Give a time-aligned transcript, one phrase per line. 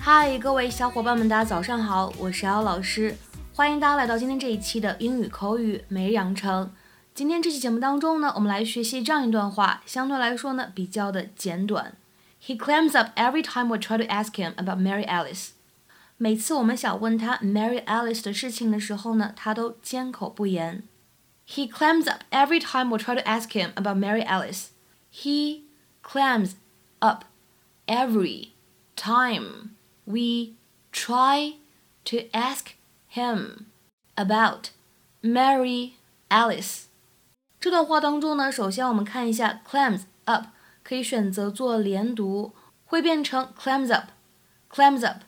[0.00, 3.14] 嗨，各位小伙伴们，大家早上好，我是姚老师，
[3.52, 6.72] 欢迎大家来到今天这一期的英语口语每日养成。
[7.14, 11.94] 今天这期节目当中呢，我们来学习这样一段话，相对来说呢比较的简短。
[12.42, 15.50] He clams up every time we try to ask him about Mary Alice。
[16.16, 20.84] 每次我们想问他 Mary Alice 的事情的时候呢，他都缄口不言。
[21.47, 24.69] He clams up every time we try to ask him about Mary Alice.
[25.11, 25.63] He
[26.01, 26.55] clams
[26.99, 27.25] up
[27.87, 28.53] every
[28.95, 30.53] time we
[30.91, 31.55] try
[32.05, 32.75] to ask
[33.07, 33.65] him
[34.15, 34.69] about
[35.21, 35.93] Mary
[36.29, 36.85] Alice。
[37.59, 40.47] 这段话当中呢，首先我们看一下 clams up，
[40.83, 42.53] 可以选择做连读，
[42.85, 45.23] 会变成 clams up，clams up。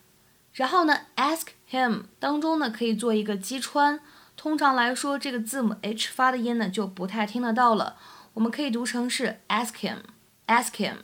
[0.53, 3.99] 然后呢，ask him 当中呢可以做一个击穿，
[4.39, 7.95] 通常来说这个字母 h 发的音呢就不太听得到了，
[8.33, 10.97] 我们可以读成是 ask him，ask him。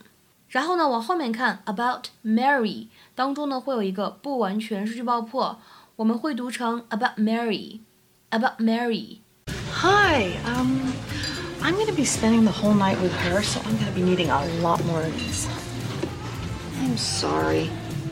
[0.50, 5.60] 然后呢，往后面看，about Mary 当中呢会有一个不完全失去爆破，
[5.96, 10.92] 我们会读成 about Mary，about Mary。Hi, um,
[11.62, 14.02] I'm going to be spending the whole night with her, so I'm going to be
[14.02, 15.48] needing a lot more of these.
[16.82, 17.70] I'm sorry.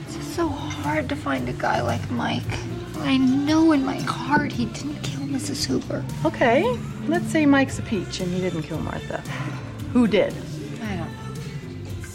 [0.08, 2.58] It's so hard to find a guy like Mike.
[3.02, 5.65] I know in my heart he didn't kill Mrs.
[5.65, 6.05] Hooper.
[6.25, 6.63] Okay,
[7.09, 9.19] let's say Mike's a peach and he didn't kill Martha.
[9.93, 10.33] Who did?
[10.83, 11.25] I don't know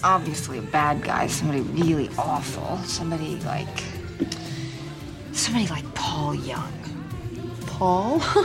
[0.04, 3.84] obviously a bad guy, somebody really awful, somebody like
[5.32, 6.74] somebody like Paul Young.
[7.66, 8.22] Paul?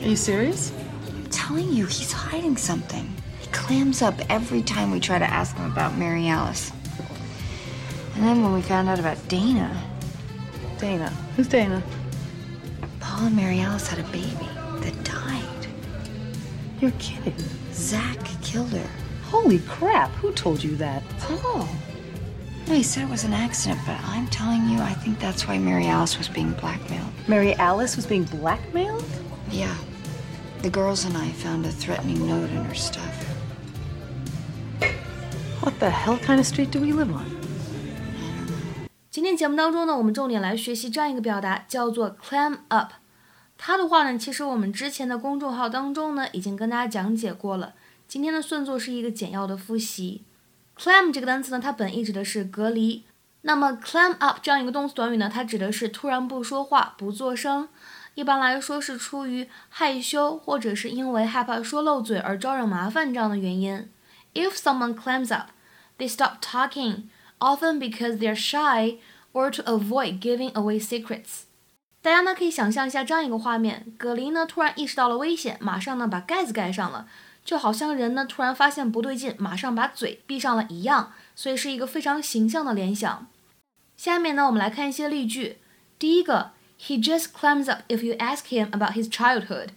[0.00, 0.72] Are you serious?
[1.08, 3.14] I'm telling you, he's hiding something.
[3.40, 6.72] He clams up every time we try to ask him about Mary Alice.
[8.14, 9.89] And then when we found out about Dana.
[10.80, 11.10] Dana.
[11.36, 11.82] Who's Dana?
[13.00, 14.48] Paul and Mary Alice had a baby
[14.80, 15.66] that died.
[16.80, 17.34] You're kidding.
[17.70, 18.90] Zach killed her.
[19.24, 21.02] Holy crap, who told you that?
[21.18, 21.68] Paul.
[22.66, 25.58] No, he said it was an accident, but I'm telling you, I think that's why
[25.58, 27.12] Mary Alice was being blackmailed.
[27.28, 29.04] Mary Alice was being blackmailed?
[29.50, 29.76] Yeah.
[30.62, 33.24] The girls and I found a threatening note in her stuff.
[35.60, 37.39] What the hell kind of street do we live on?
[39.10, 42.92] 今天节目当中呢，我们重点来学习这样一个表达，叫做 clam up。
[43.58, 47.74] 它的话呢，其实我们之前的公众号当中呢，已经跟大家讲解过了。
[48.06, 50.22] 今天呢，算作是一个简要的复习。
[50.78, 53.04] clam 这个单词呢，它本意指的是隔离。
[53.40, 57.68] 那么 clam up 这样一个动词短语呢，它指的是突然不说话、不作声。
[58.14, 63.90] 一般来说是出于害羞，或者是因为害怕说漏嘴而招惹麻烦这样的原因。
[64.34, 65.48] If someone clams up,
[65.98, 67.08] they stop talking,
[67.39, 68.97] often because they're shy
[69.33, 71.43] or to avoid giving away secrets.
[72.01, 77.07] 大家呢可以想象一下这样一个画面：葛林呢突然意识到了危险，马上呢把盖子盖上了，
[77.43, 83.27] 就好像人呢突然发现不对劲，马上把嘴闭上了一样，所以是一个非常形象的联想。
[83.97, 85.57] 下面呢我们来看一些例句。
[85.97, 89.69] 第一个，He just clams up if you ask him about his childhood。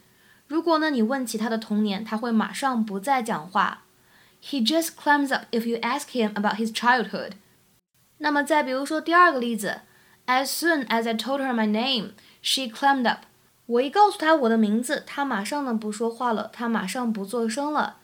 [0.47, 3.85] 如果呢你问起他的童年，他会马上不再讲话。
[4.43, 7.33] He just clams up if you ask him about his childhood。
[8.24, 9.82] 那么再比如说第二个例子。
[10.26, 12.12] As soon as I told her my name,
[12.42, 13.26] she climbed up.
[13.66, 17.98] 我一告诉她我的名字，她马上呢不说话了，她马上不做声了。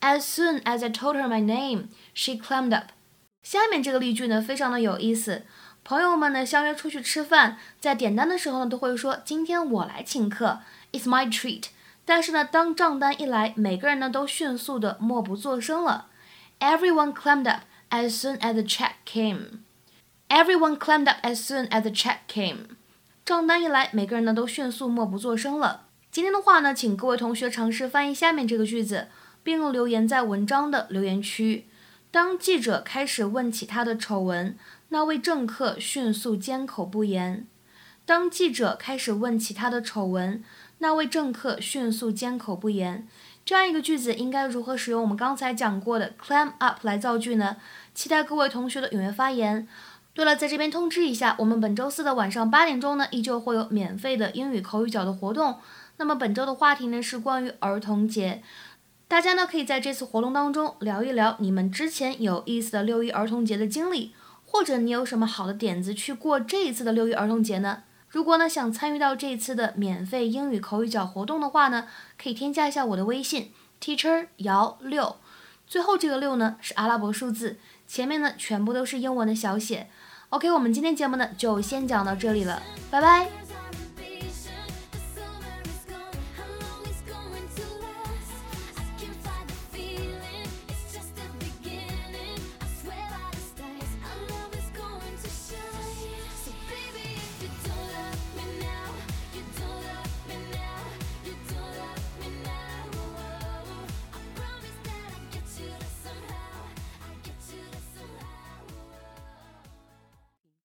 [0.00, 2.86] As soon as I told her my name, she climbed up.
[3.42, 5.42] 下面这个例句呢非常的有意思。
[5.84, 10.60] 朋友们呢相约出去吃饭，在点单的时候呢都会说今天我来请客
[10.92, 11.64] ，It's my treat。
[12.06, 16.06] 但是呢当账单一来，每个人呢都迅速的默不作声了。
[16.60, 19.65] Everyone climbed up as soon as the check came.
[20.28, 22.76] Everyone clammed up as soon as the check came。
[23.24, 25.86] 账单一来，每个人呢都迅速默不作声了。
[26.10, 29.06] 今天的话呢，请各位同学尝试翻译下面这个句子，
[29.44, 31.68] 并留言在文章的留言区。
[32.10, 34.58] 当记者开始问起他的丑闻，
[34.88, 37.46] 那位政客迅速缄口不言。
[38.04, 40.42] 当记者开始问起他的丑闻，
[40.78, 43.06] 那位政客迅速缄口不言。
[43.44, 47.56] 这样一个句子应该如何使用我们刚才讲过的 climb up 来造句呢？
[47.94, 49.68] 期待各位同学的踊跃发言。
[50.16, 55.56] 对了，在这边通知一下，我们本周四的晚上八点钟呢，依旧会有免费的英语口语角的活动。
[55.98, 58.42] 那么本周的话题呢是关于儿童节，
[59.08, 64.14] 大家呢可以在这次活动当中聊一聊你们之前有意思的六一儿童节的经历，
[64.46, 67.82] 或者你有什么好的点子去过这一次的六一儿童节呢？
[68.08, 75.16] 如果呢想参与到这一次的免费英语口语角活动的话呢，可以添加一下我的微信 teacher 姚六，
[75.66, 79.88] 最后这个六呢是阿拉伯数字，前面呢全部都是英文的小写。
[80.30, 83.45] OK，我们今天节目呢就先讲到这里了，拜拜。